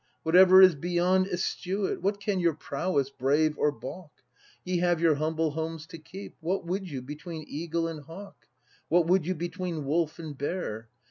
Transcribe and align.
Whatever 0.23 0.63
is 0.63 0.73
beyond, 0.73 1.27
eschew 1.27 1.85
it! 1.85 2.01
What 2.01 2.19
can 2.19 2.39
your 2.39 2.55
prowess 2.55 3.11
brave 3.11 3.55
or 3.55 3.71
baulk? 3.71 4.09
Ye 4.63 4.79
have 4.79 4.99
your 4.99 5.13
humble 5.13 5.51
homes 5.51 5.85
to 5.85 5.99
keep. 5.99 6.35
What 6.39 6.65
would 6.65 6.89
you 6.89 7.03
between 7.03 7.45
eagle 7.47 7.87
and 7.87 8.01
hawk? 8.05 8.47
What 8.87 9.05
would 9.05 9.27
you 9.27 9.35
between 9.35 9.85
wolf 9.85 10.17
and 10.17 10.35
bear? 10.35 10.89